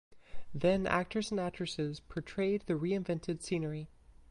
[0.51, 3.87] Then actors and actresses portrayed the reinvented scenery.